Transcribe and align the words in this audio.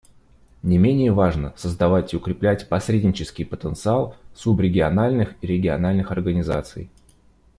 Не 0.63 0.79
менее 0.79 1.11
важно 1.11 1.53
создавать 1.55 2.11
и 2.11 2.17
укреплять 2.17 2.67
посреднический 2.67 3.45
потенциал 3.45 4.15
субрегиональных 4.33 5.35
и 5.41 5.45
региональных 5.45 6.09
организаций. 6.11 6.89